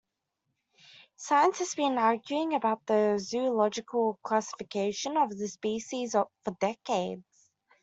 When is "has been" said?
1.59-1.99